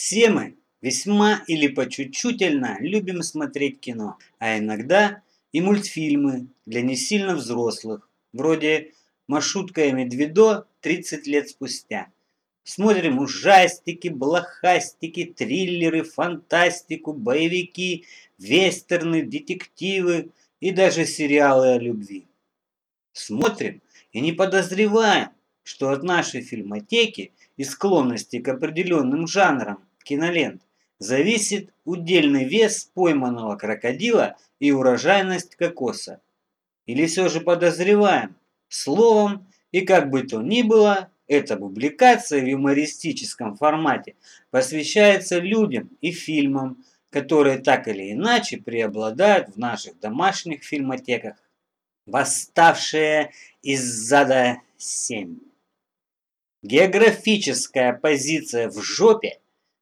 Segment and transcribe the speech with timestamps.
[0.00, 6.96] Все мы весьма или по чуть-чутельно любим смотреть кино, а иногда и мультфильмы для не
[6.96, 8.94] сильно взрослых, вроде
[9.28, 12.06] «Машутка и Медведо» 30 лет спустя.
[12.64, 18.06] Смотрим ужастики, блохастики, триллеры, фантастику, боевики,
[18.38, 20.30] вестерны, детективы
[20.60, 22.26] и даже сериалы о любви.
[23.12, 23.82] Смотрим
[24.12, 25.28] и не подозреваем,
[25.62, 30.62] что от нашей фильмотеки и склонности к определенным жанрам кинолент
[31.00, 36.20] зависит удельный вес пойманного крокодила и урожайность кокоса.
[36.86, 38.36] Или все же подозреваем,
[38.68, 44.14] словом, и как бы то ни было, эта публикация в юмористическом формате
[44.50, 51.36] посвящается людям и фильмам, которые так или иначе преобладают в наших домашних фильмотеках.
[52.06, 55.38] Восставшие из зада 7.
[56.62, 59.38] Географическая позиция в жопе–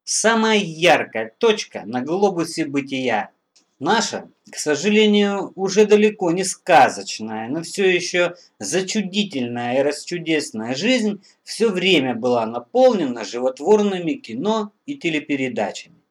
[0.09, 3.29] самая яркая точка на глобусе бытия.
[3.77, 11.69] Наша, к сожалению, уже далеко не сказочная, но все еще зачудительная и расчудесная жизнь все
[11.69, 16.01] время была наполнена животворными кино и телепередачами.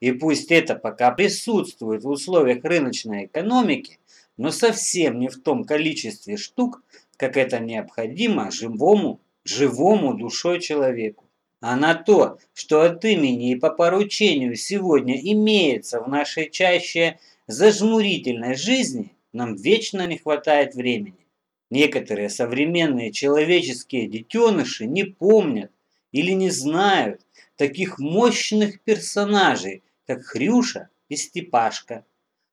[0.00, 4.00] И пусть это пока присутствует в условиях рыночной экономики,
[4.36, 6.82] но совсем не в том количестве штук,
[7.16, 11.27] как это необходимо живому живому душой человеку.
[11.60, 18.54] А на то, что от имени и по поручению сегодня имеется в нашей чаще зажмурительной
[18.54, 21.26] жизни, нам вечно не хватает времени.
[21.70, 25.72] Некоторые современные человеческие детеныши не помнят
[26.12, 32.04] или не знают таких мощных персонажей, как Хрюша и Степашка.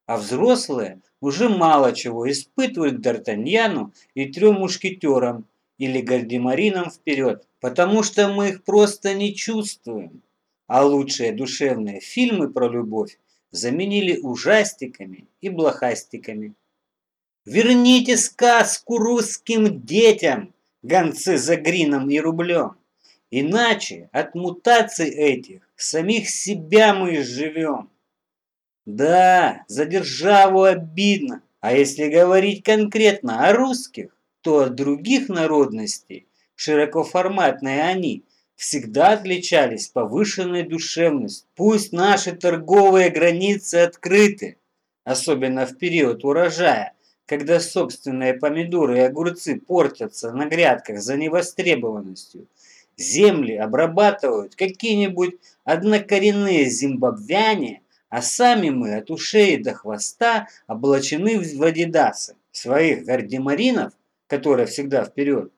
[0.07, 5.47] А взрослые уже мало чего испытывают Д'Артаньяну и трем мушкетерам,
[5.77, 10.21] или гардемарином вперед, потому что мы их просто не чувствуем.
[10.67, 13.17] А лучшие душевные фильмы про любовь
[13.49, 16.53] заменили ужастиками и блохастиками.
[17.43, 22.77] Верните сказку русским детям, гонцы за грином и рублем.
[23.31, 27.89] Иначе от мутаций этих самих себя мы изживем.
[28.85, 37.83] Да, за державу обидно, а если говорить конкретно о русских, то от других народностей, широкоформатные
[37.83, 38.23] они,
[38.55, 41.47] всегда отличались повышенной душевностью.
[41.55, 44.57] Пусть наши торговые границы открыты,
[45.03, 46.93] особенно в период урожая,
[47.25, 52.47] когда собственные помидоры и огурцы портятся на грядках за невостребованностью.
[52.97, 55.35] Земли обрабатывают какие-нибудь
[55.65, 62.35] однокоренные зимбабвяне, а сами мы от ушей до хвоста облачены в адидасы.
[62.51, 63.91] Своих гардемаринов–
[64.27, 65.51] которая всегда вперед,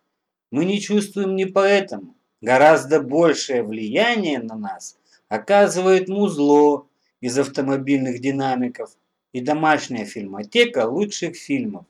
[0.52, 2.16] мы не чувствуем не поэтому.
[2.42, 4.98] Гораздо большее влияние на нас
[5.28, 6.88] оказывает музло
[7.20, 8.96] из автомобильных динамиков
[9.34, 11.86] и домашняя фильмотека лучших фильмов,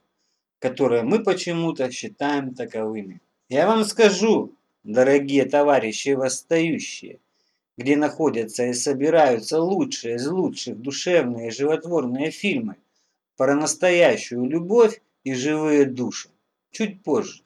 [0.59, 3.22] которые мы почему-то считаем таковыми.
[3.50, 4.53] Я вам скажу,
[4.84, 7.19] дорогие товарищи восстающие,
[7.78, 12.78] где находятся и собираются лучшие из лучших душевные и животворные фильмы
[13.35, 16.29] про настоящую любовь и живые души
[16.72, 17.44] чуть позже.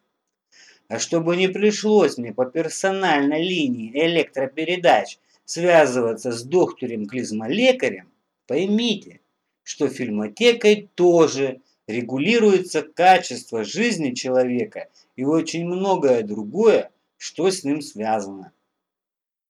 [0.91, 8.11] А чтобы не пришлось мне по персональной линии электропередач связываться с доктором-клизмолекарем,
[8.45, 9.21] поймите,
[9.63, 18.51] что фильмотекой тоже регулируется качество жизни человека и очень многое другое, что с ним связано.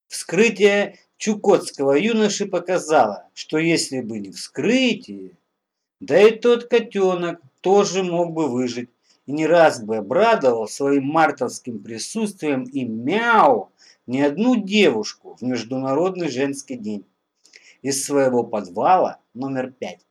[0.09, 5.31] Вскрытие чукотского юноши показало, что если бы не вскрытие,
[5.99, 8.91] да и тот котенок тоже мог бы выжить
[9.31, 13.71] и не раз бы обрадовал своим мартовским присутствием и мяу
[14.05, 17.05] не одну девушку в Международный женский день
[17.81, 20.05] из своего подвала номер пять.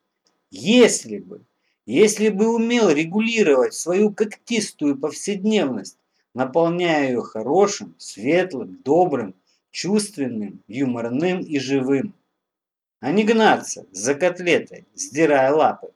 [0.51, 1.43] Если бы,
[1.85, 5.99] если бы умел регулировать свою когтистую повседневность,
[6.33, 9.35] наполняя ее хорошим, светлым, добрым,
[9.71, 12.15] чувственным, юморным и живым,
[13.01, 15.91] а не гнаться за котлетой, сдирая лапы.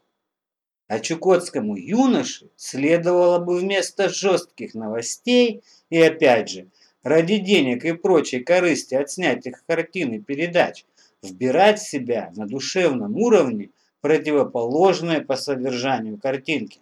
[0.86, 6.68] А чукотскому юноше следовало бы вместо жестких новостей и опять же,
[7.02, 10.84] ради денег и прочей корысти от снятых картин и передач,
[11.22, 13.70] вбирать в себя на душевном уровне
[14.00, 16.80] противоположное по содержанию картинки.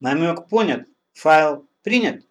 [0.00, 0.88] Намек понят?
[1.12, 2.26] Файл принят?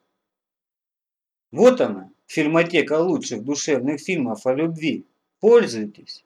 [1.51, 5.05] Вот она, фильмотека лучших душевных фильмов о любви.
[5.39, 6.25] Пользуйтесь.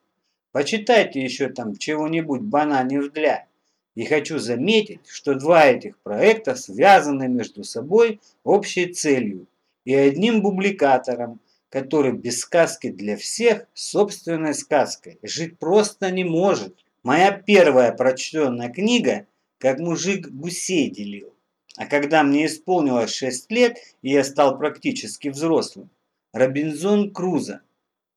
[0.51, 3.47] Почитайте еще там чего-нибудь бананев для.
[3.95, 9.47] И хочу заметить, что два этих проекта связаны между собой общей целью
[9.83, 11.39] и одним публикатором,
[11.69, 16.75] который без сказки для всех собственной сказкой жить просто не может.
[17.03, 19.25] Моя первая прочтенная книга
[19.57, 21.33] «Как мужик гусей делил».
[21.77, 25.89] А когда мне исполнилось 6 лет, и я стал практически взрослым,
[26.33, 27.61] Робинзон Крузо.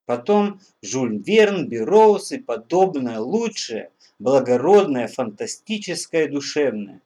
[0.07, 7.01] Потом Жюль Верн, Бероуз и подобное лучшее, благородное, фантастическое, душевное.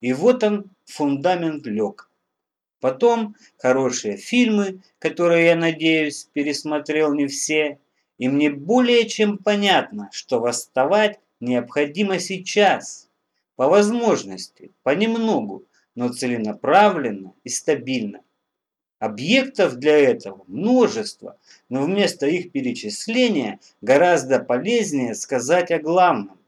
[0.00, 2.10] И вот он, фундамент лег.
[2.80, 7.78] Потом хорошие фильмы, которые, я надеюсь, пересмотрел не все.
[8.18, 13.08] И мне более чем понятно, что восставать необходимо сейчас.
[13.54, 18.22] По возможности, понемногу, но целенаправленно и стабильно.
[19.02, 21.36] Объектов для этого множество,
[21.68, 26.38] но вместо их перечисления гораздо полезнее сказать о главном.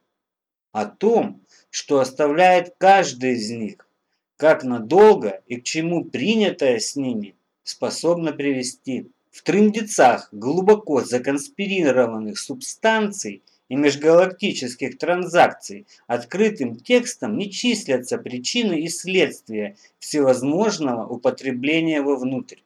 [0.71, 1.41] О том,
[1.71, 3.89] что оставляет каждый из них,
[4.37, 7.35] как надолго и к чему принятое с ними
[7.65, 9.11] способно привести.
[9.33, 19.77] В трындецах глубоко законспирированных субстанций и межгалактических транзакций открытым текстом не числятся причины и следствия
[19.99, 22.61] всевозможного употребления вовнутрь.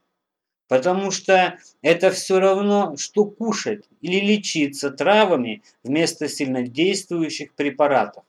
[0.66, 8.24] Потому что это все равно, что кушать или лечиться травами вместо сильнодействующих препаратов.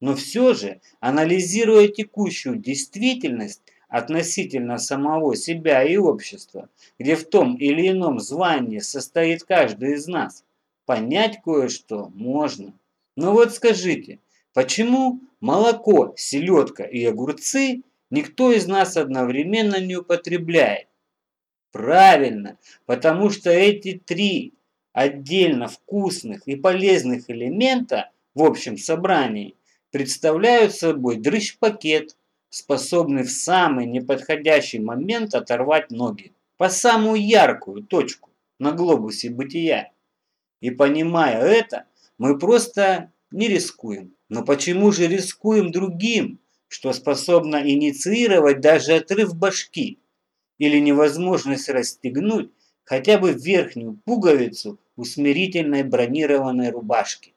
[0.00, 6.68] Но все же, анализируя текущую действительность относительно самого себя и общества,
[6.98, 10.44] где в том или ином звании состоит каждый из нас,
[10.88, 12.72] понять кое-что можно.
[13.14, 14.20] Но вот скажите,
[14.54, 20.88] почему молоко, селедка и огурцы никто из нас одновременно не употребляет?
[21.72, 22.56] Правильно,
[22.86, 24.54] потому что эти три
[24.94, 29.56] отдельно вкусных и полезных элемента в общем собрании
[29.90, 32.16] представляют собой дрыщ-пакет,
[32.48, 39.92] способный в самый неподходящий момент оторвать ноги по самую яркую точку на глобусе бытия.
[40.60, 41.84] И понимая это,
[42.18, 44.14] мы просто не рискуем.
[44.28, 49.98] Но почему же рискуем другим, что способно инициировать даже отрыв башки
[50.58, 52.50] или невозможность расстегнуть
[52.84, 57.26] хотя бы верхнюю пуговицу усмирительной бронированной рубашки?